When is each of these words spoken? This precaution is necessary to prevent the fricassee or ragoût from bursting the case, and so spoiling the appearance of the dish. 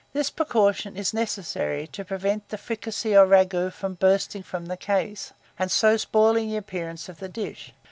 This 0.13 0.31
precaution 0.31 0.97
is 0.97 1.13
necessary 1.13 1.85
to 1.89 2.03
prevent 2.03 2.49
the 2.49 2.57
fricassee 2.57 3.15
or 3.15 3.27
ragoût 3.27 3.71
from 3.71 3.93
bursting 3.93 4.43
the 4.51 4.75
case, 4.75 5.31
and 5.59 5.69
so 5.69 5.95
spoiling 5.95 6.49
the 6.49 6.57
appearance 6.57 7.07
of 7.07 7.19
the 7.19 7.29
dish. 7.29 7.71